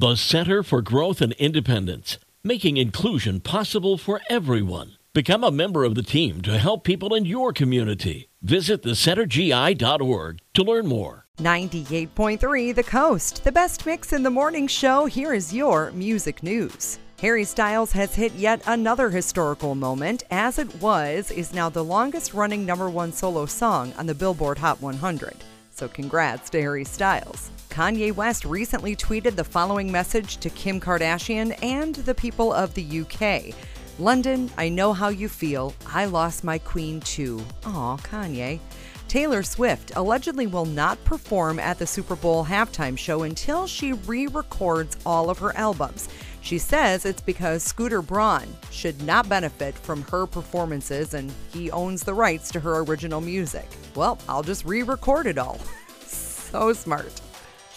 [0.00, 4.96] The Center for Growth and Independence, making inclusion possible for everyone.
[5.12, 8.30] Become a member of the team to help people in your community.
[8.40, 11.26] Visit thecentergi.org to learn more.
[11.36, 15.04] 98.3 The Coast, the best mix in the morning show.
[15.04, 16.98] Here is your music news.
[17.20, 22.32] Harry Styles has hit yet another historical moment, as it was is now the longest
[22.32, 25.36] running number one solo song on the Billboard Hot 100.
[25.68, 27.50] So, congrats to Harry Styles.
[27.70, 33.00] Kanye West recently tweeted the following message to Kim Kardashian and the people of the
[33.02, 33.54] UK.
[34.00, 35.72] London, I know how you feel.
[35.86, 37.44] I lost my queen too.
[37.64, 38.58] Aw, Kanye.
[39.06, 44.26] Taylor Swift allegedly will not perform at the Super Bowl halftime show until she re
[44.26, 46.08] records all of her albums.
[46.42, 52.02] She says it's because Scooter Braun should not benefit from her performances and he owns
[52.02, 53.68] the rights to her original music.
[53.94, 55.60] Well, I'll just re record it all.
[56.00, 57.20] so smart.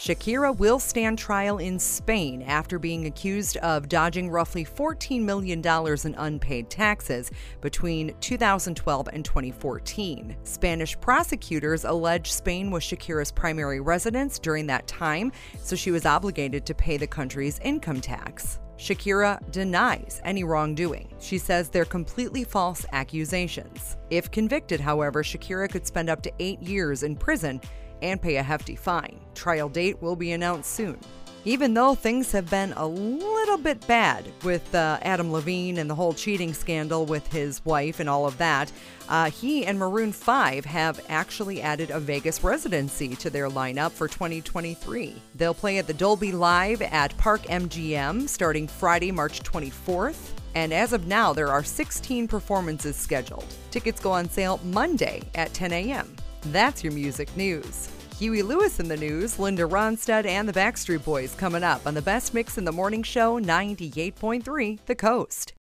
[0.03, 6.16] Shakira will stand trial in Spain after being accused of dodging roughly $14 million in
[6.16, 10.36] unpaid taxes between 2012 and 2014.
[10.44, 16.66] Spanish prosecutors allege Spain was Shakira's primary residence during that time, so she was obligated
[16.66, 18.59] to pay the country's income tax.
[18.78, 21.08] Shakira denies any wrongdoing.
[21.22, 23.95] She says they're completely false accusations.
[24.09, 27.61] If convicted, however, Shakira could spend up to eight years in prison
[28.04, 29.20] and pay a hefty fine.
[29.34, 31.00] Trial date will be announced soon.
[31.46, 35.96] Even though things have been a little bit bad with uh, Adam Levine and the
[35.96, 38.72] whole cheating scandal with his wife and all of that,
[39.09, 44.08] uh, he and Maroon 5 have actually added a Vegas residency to their lineup for
[44.08, 45.16] 2023.
[45.36, 50.30] They'll play at the Dolby Live at Park MGM starting Friday, March 24th.
[50.56, 53.46] And as of now, there are 16 performances scheduled.
[53.70, 56.16] Tickets go on sale Monday at 10 a.m.
[56.47, 57.89] That's your music news.
[58.19, 62.02] Huey Lewis and the News, Linda Ronstadt, and the Backstreet Boys coming up on the
[62.02, 65.52] best mix in the morning show 98.3 The Coast.